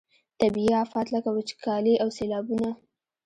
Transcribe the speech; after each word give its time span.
طبیعي 0.39 0.73
آفات 0.83 1.07
لکه 1.15 1.29
وچکالي 1.33 1.93
او 2.03 2.09
سیلابونه. 2.17 2.69